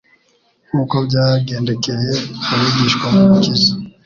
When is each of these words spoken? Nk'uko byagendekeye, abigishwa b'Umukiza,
Nk'uko 0.67 0.95
byagendekeye, 1.07 2.11
abigishwa 2.53 3.05
b'Umukiza, 3.15 3.71